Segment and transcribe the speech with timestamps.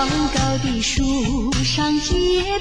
[0.00, 2.14] 高高的树上结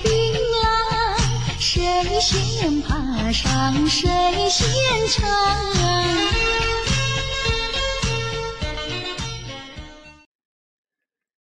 [0.03, 0.11] 槟
[0.59, 1.79] 榔，谁
[2.19, 4.09] 先爬上谁
[4.49, 4.67] 先
[5.07, 5.25] 尝。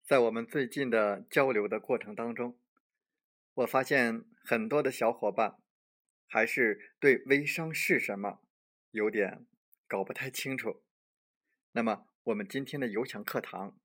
[0.04, 2.60] 在我们最近的交流的过程当中，
[3.54, 5.56] 我发现很多的小伙伴
[6.28, 8.42] 还是对微商是什么
[8.92, 9.46] 有点
[9.88, 10.84] 搞不太清楚。
[11.72, 13.78] 那么，我们今天的有享课堂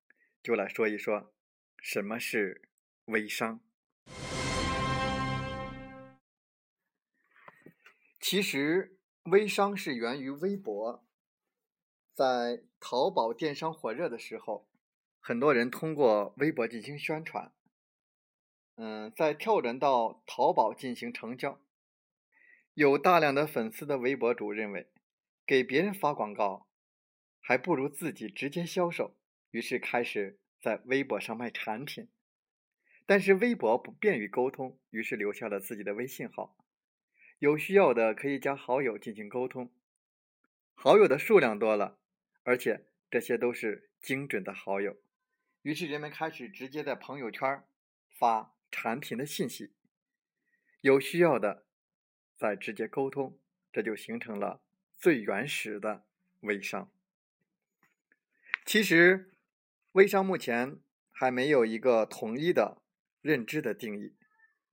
[0.43, 1.33] 就来说一说。
[1.85, 2.63] 什么是
[3.07, 3.61] 微商？
[8.21, 11.05] 其实，微商是源于微博。
[12.15, 14.69] 在淘宝电商火热的时候，
[15.19, 17.53] 很多人通过微博进行宣传。
[18.77, 21.61] 嗯，在跳转到淘宝进行成交，
[22.75, 24.89] 有大量的粉丝的微博主认为，
[25.45, 26.69] 给别人发广告
[27.41, 29.17] 还不如自己直接销售，
[29.51, 30.39] 于是开始。
[30.63, 32.07] 在微博上卖产品，
[33.05, 36.57] 但是微博不便于沟通，于是留下了自己的微信号。
[37.41, 39.73] 有需要的可以加好友进行沟通，
[40.75, 41.99] 好友的数量多了，
[42.45, 44.97] 而且这些都是精准的好友，
[45.63, 47.65] 于是人们开始直接在朋友圈
[48.09, 49.73] 发产品的信息。
[50.81, 51.67] 有需要的
[52.37, 53.37] 再直接沟通，
[53.73, 54.63] 这就形成了
[54.97, 56.05] 最原始的
[56.43, 56.89] 微商。
[58.65, 59.32] 其实。
[59.93, 60.79] 微商目前
[61.11, 62.81] 还没有一个统一的
[63.21, 64.17] 认知的定义。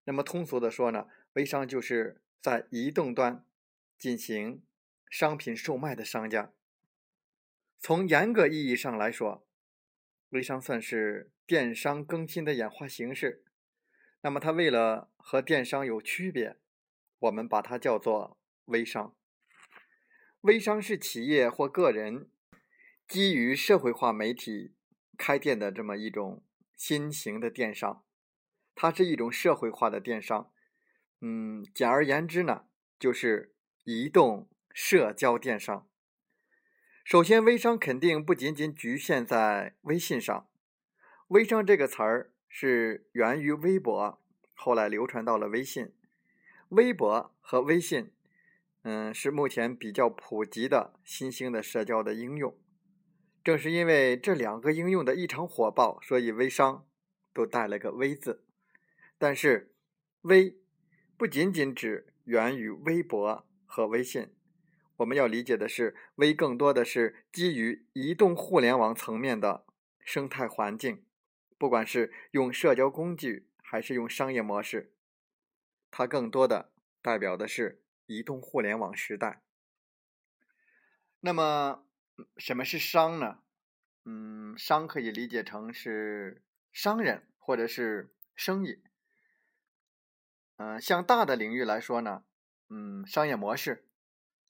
[0.06, 3.46] 那么通俗的说呢，微商就是在移动端
[3.98, 4.64] 进行
[5.10, 6.54] 商品售卖的商家。
[7.80, 9.46] 从严格意义上来说，
[10.30, 13.44] 微商算是电商更新的演化形式。
[14.22, 16.56] 那么它为了和电商有区别，
[17.20, 19.14] 我们把它叫做微商。
[20.42, 22.30] 微商是企业或个人
[23.06, 24.76] 基于社会化媒体。
[25.20, 26.42] 开店的这么一种
[26.78, 28.06] 新型的电商，
[28.74, 30.50] 它是一种社会化的电商。
[31.20, 33.54] 嗯，简而言之呢，就是
[33.84, 35.86] 移动社交电商。
[37.04, 40.48] 首先，微商肯定不仅仅局限在微信上。
[41.28, 44.22] 微商这个词儿是源于微博，
[44.56, 45.94] 后来流传到了微信。
[46.70, 48.14] 微博和微信，
[48.84, 52.56] 嗯，是目前比较普及的新兴的社交的应用。
[53.50, 56.88] 正是因为这两个应用的异常火爆，所以微商
[57.34, 58.46] 都带了个“微”字。
[59.18, 59.74] 但是
[60.22, 60.60] ，“微”
[61.18, 64.36] 不仅仅指源于微博和微信，
[64.98, 69.66] 我们要理解的是，“微”更多的是基于移动互联网层面的
[70.06, 71.04] 生态环境。
[71.58, 74.94] 不管是用社交工具还是用商业模式，
[75.90, 76.72] 它更多的
[77.02, 79.42] 代表的是移动互联网时代。
[81.22, 81.84] 那么，
[82.38, 83.40] 什么是商呢？
[84.06, 86.42] 嗯，商可以理解成是
[86.72, 88.82] 商人或者是生意。
[90.58, 92.24] 嗯，向大的领域来说呢，
[92.70, 93.84] 嗯，商业模式；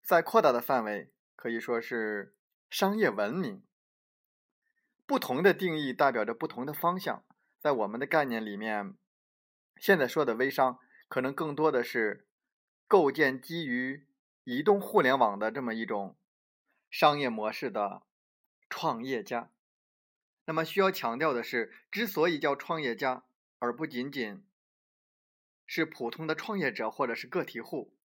[0.02, 2.35] 再扩大的范围，可以说是
[2.69, 3.63] 商业文明。
[5.06, 7.24] 不同的定义代表着不同的方向。
[7.59, 8.96] 在我们的概念里面，
[9.75, 12.28] 现在说的微商，可能更多的是
[12.88, 14.07] 构建基于
[14.44, 16.16] 移动互联网的这么一种。
[16.89, 18.01] 商业模式的
[18.67, 19.51] 创业家，
[20.45, 23.24] 那么需要强调的是，之所以叫创业家，
[23.59, 24.44] 而不仅仅
[25.68, 27.95] 是普通的创业者或者是个体户，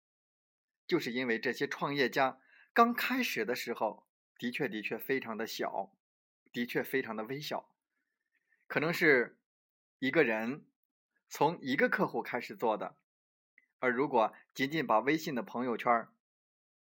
[0.86, 2.38] 就是因为这些创业家
[2.74, 4.06] 刚开始的时候，
[4.38, 5.96] 的确的确非常的小，
[6.52, 7.74] 的确非常的微小，
[8.66, 9.38] 可能是
[9.98, 10.66] 一个人
[11.30, 12.96] 从一个客户开始做的，
[13.78, 16.06] 而如果仅仅把微信的朋友圈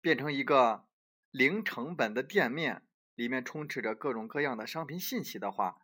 [0.02, 0.86] 变成一个。
[1.36, 5.82] 零成本的店面里面充斥着各种各样的商品信息的话，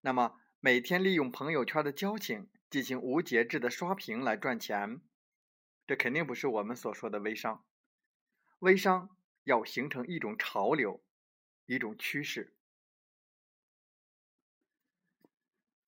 [0.00, 5.00] 那么每天利用朋友圈的交情进行无节制的刷屏来赚钱，
[5.86, 7.64] 这肯定不是我们所说的微商。
[8.58, 11.04] 微商要形成一种潮流，
[11.66, 12.56] 一种趋势。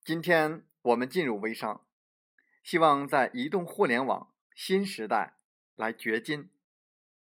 [0.01, 1.85] 今天我们进入微商，
[2.63, 5.35] 希望在移动互联网新时代
[5.75, 6.49] 来掘金。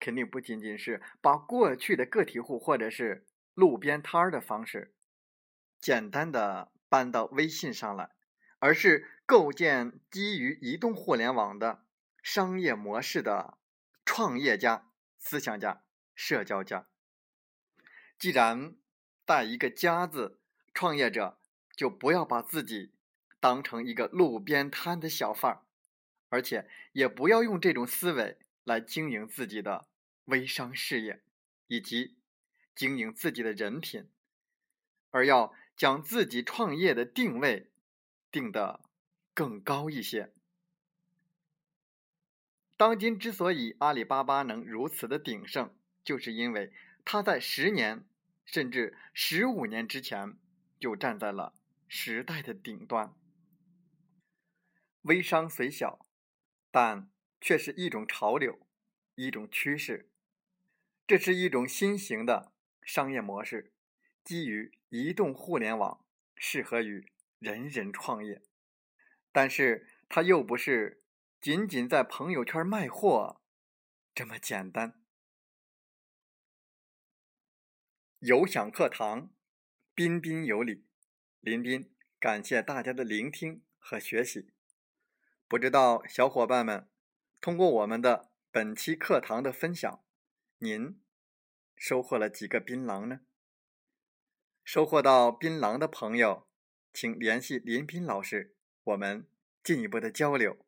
[0.01, 4.93] 肯定不仅仅是把过去的个体户或者是路边摊儿的方式，
[5.79, 8.09] 简单的搬到微信上来，
[8.59, 11.85] 而是构建基于移动互联网的
[12.23, 13.57] 商业模式的
[14.03, 15.83] 创业家、思想家、
[16.15, 16.87] 社交家。
[18.17, 18.75] 既然
[19.23, 20.39] 带一个“家”字，
[20.73, 21.39] 创业者
[21.75, 22.93] 就不要把自己
[23.39, 25.61] 当成一个路边摊的小贩，
[26.29, 29.87] 而且也不要用这种思维来经营自己的
[30.25, 31.23] 微商事业，
[31.67, 32.17] 以及
[32.75, 34.09] 经营自己的人品，
[35.09, 37.71] 而要将自己创业的定位
[38.31, 38.81] 定得
[39.33, 40.33] 更高一些。
[42.77, 46.73] 当今之所以阿里巴巴能如此的鼎盛，就是因为
[47.05, 48.05] 它在十年。
[48.43, 50.37] 甚至十五年之前
[50.77, 51.53] 就站在了
[51.87, 53.13] 时代的顶端。
[55.03, 56.05] 微商虽小，
[56.69, 57.09] 但
[57.39, 58.67] 却是一种潮流，
[59.15, 60.10] 一种趋势。
[61.11, 62.53] 这是一种新型的
[62.83, 63.73] 商业模式，
[64.23, 66.05] 基于移动互联网，
[66.37, 68.41] 适合于人人创业。
[69.33, 71.03] 但是它又不是
[71.41, 73.41] 仅仅在朋友圈卖货
[74.15, 75.03] 这么简单。
[78.19, 79.33] 有享课堂，
[79.93, 80.85] 彬彬有礼。
[81.41, 84.53] 林彬感谢大家的聆听和学习。
[85.49, 86.87] 不知道小伙伴们
[87.41, 90.01] 通过我们的本期课堂的分享，
[90.63, 91.01] 您
[91.75, 93.21] 收获了几个槟榔呢？
[94.63, 96.47] 收获到槟榔的朋友，
[96.93, 98.53] 请联系林斌老师，
[98.83, 99.25] 我们
[99.63, 100.63] 进一步的交流。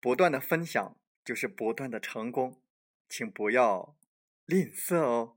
[0.00, 2.62] 不断的分享就是不断的成功，
[3.10, 3.94] 请不要
[4.46, 5.36] 吝啬哦。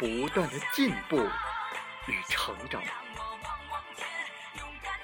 [0.00, 1.28] 不断的进步
[2.06, 2.82] 与成长。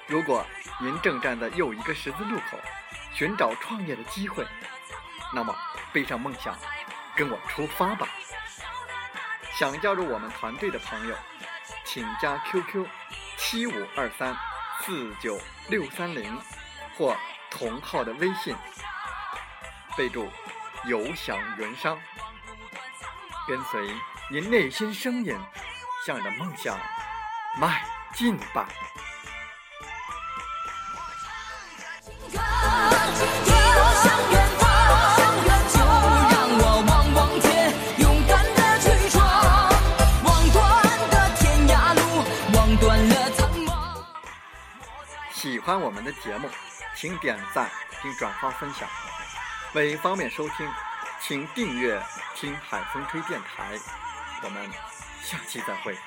[0.07, 0.43] 如果
[0.79, 2.57] 您正站在又一个十字路口，
[3.13, 4.43] 寻找创业的机会，
[5.31, 5.55] 那么
[5.93, 6.57] 背上梦想，
[7.15, 8.07] 跟我出发吧！
[9.53, 11.15] 想加入我们团队的朋友，
[11.85, 12.87] 请加 QQ
[13.37, 14.35] 七五二三
[14.81, 15.39] 四九
[15.69, 16.41] 六三零
[16.97, 17.15] 或
[17.51, 18.55] 同号的微信，
[19.95, 20.27] 备注
[20.85, 21.99] “有享云商”，
[23.47, 23.89] 跟随。
[24.29, 25.33] 您内心声音，
[26.05, 26.77] 向着梦想
[27.57, 27.81] 迈
[28.13, 28.67] 进吧。
[45.31, 46.49] 喜欢我们的节目，
[46.95, 47.69] 请点赞
[48.01, 48.87] 并转发分享。
[49.73, 50.67] 为方便收听，
[51.19, 52.01] 请订阅
[52.35, 53.77] 听海风吹电台，
[54.43, 54.69] 我们
[55.21, 55.97] 下期再会。